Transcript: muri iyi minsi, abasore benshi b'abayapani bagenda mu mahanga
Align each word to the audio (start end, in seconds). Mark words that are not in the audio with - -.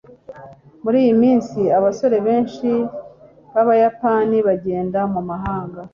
muri 0.83 0.97
iyi 1.03 1.13
minsi, 1.23 1.59
abasore 1.77 2.17
benshi 2.27 2.69
b'abayapani 3.53 4.37
bagenda 4.47 4.99
mu 5.13 5.21
mahanga 5.29 5.81